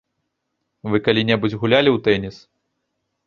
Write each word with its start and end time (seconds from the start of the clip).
Вы 0.93 0.99
калі-небудзь 1.07 1.55
гулялі 1.63 1.89
ў 1.93 1.99
тэніс? 2.07 2.35